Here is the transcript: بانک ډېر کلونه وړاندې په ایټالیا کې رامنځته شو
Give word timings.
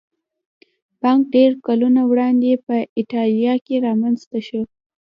بانک 1.01 1.21
ډېر 1.35 1.51
کلونه 1.65 2.01
وړاندې 2.11 2.51
په 2.65 2.75
ایټالیا 2.99 3.53
کې 3.65 3.75
رامنځته 3.87 4.39
شو 4.47 4.61